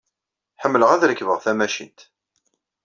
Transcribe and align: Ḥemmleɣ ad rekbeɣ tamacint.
Ḥemmleɣ 0.61 0.89
ad 0.91 1.05
rekbeɣ 1.09 1.39
tamacint. 1.43 1.99